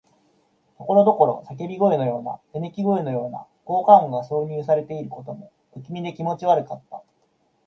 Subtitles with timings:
[0.79, 7.03] ところどころ叫び声のような、うめき声のような効果音が挿入されていることも、不気味で気持ち悪かった。